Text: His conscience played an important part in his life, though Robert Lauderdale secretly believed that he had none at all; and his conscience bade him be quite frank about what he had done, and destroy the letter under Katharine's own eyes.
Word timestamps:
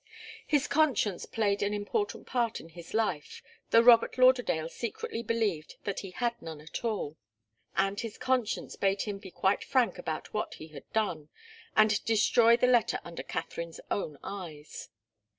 His 0.47 0.67
conscience 0.67 1.27
played 1.27 1.61
an 1.61 1.75
important 1.75 2.25
part 2.25 2.59
in 2.59 2.69
his 2.69 2.95
life, 2.95 3.43
though 3.69 3.81
Robert 3.81 4.17
Lauderdale 4.17 4.67
secretly 4.67 5.21
believed 5.21 5.75
that 5.83 5.99
he 5.99 6.09
had 6.09 6.41
none 6.41 6.59
at 6.59 6.83
all; 6.83 7.17
and 7.75 7.99
his 7.99 8.17
conscience 8.17 8.75
bade 8.75 9.03
him 9.03 9.19
be 9.19 9.29
quite 9.29 9.63
frank 9.63 9.99
about 9.99 10.33
what 10.33 10.55
he 10.55 10.69
had 10.69 10.91
done, 10.91 11.29
and 11.77 12.03
destroy 12.03 12.57
the 12.57 12.65
letter 12.65 12.99
under 13.05 13.21
Katharine's 13.21 13.79
own 13.91 14.17
eyes. 14.23 14.89